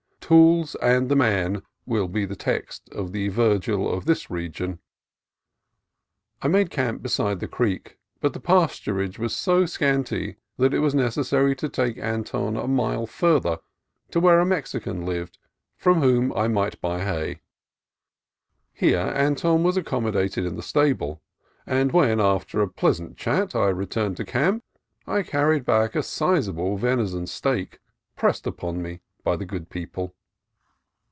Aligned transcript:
"Tools 0.31 0.75
and 0.75 1.09
the 1.09 1.15
man" 1.17 1.61
will 1.85 2.07
be 2.07 2.23
the 2.23 2.37
text 2.37 2.87
of 2.93 3.11
the 3.11 3.27
Virgil 3.27 3.93
of 3.93 4.05
this 4.05 4.31
region. 4.31 4.79
I 6.41 6.47
made 6.47 6.69
camp 6.69 7.01
beside 7.01 7.41
the 7.41 7.49
creek, 7.49 7.97
but 8.21 8.31
the 8.31 8.39
pasturage 8.39 9.19
was 9.19 9.35
so 9.35 9.65
scanty 9.65 10.37
that 10.55 10.73
it 10.73 10.79
was 10.79 10.95
necessary 10.95 11.53
to 11.57 11.67
take 11.67 11.97
Anton 11.97 12.55
a 12.55 12.65
mile 12.65 13.05
farther, 13.05 13.59
to 14.11 14.21
where 14.21 14.39
a 14.39 14.45
Mexican 14.45 15.05
lived 15.05 15.37
from 15.75 15.99
whom 15.99 16.31
I 16.31 16.47
might 16.47 16.79
buy 16.79 17.03
hay. 17.03 17.41
Here 18.71 19.11
Anton 19.13 19.63
was 19.63 19.75
accommodated 19.75 20.45
in 20.45 20.55
the 20.55 20.63
stable, 20.63 21.21
and 21.67 21.91
when, 21.91 22.21
after 22.21 22.61
a 22.61 22.69
pleasant 22.69 23.17
chat, 23.17 23.53
I 23.53 23.67
returned 23.67 24.15
to 24.15 24.23
camp, 24.23 24.63
I 25.05 25.23
carried 25.23 25.65
back 25.65 25.93
a 25.93 26.01
sizable 26.01 26.77
venison 26.77 27.27
steak, 27.27 27.79
pressed 28.15 28.47
upon 28.47 28.81
me 28.81 29.01
by 29.25 29.35
the 29.35 29.45
good 29.45 29.69
people. 29.69 30.15